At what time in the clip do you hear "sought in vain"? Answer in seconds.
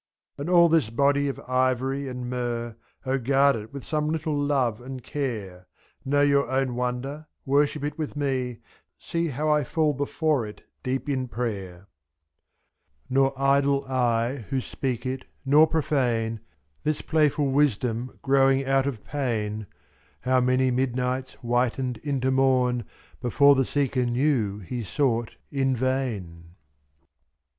24.83-26.55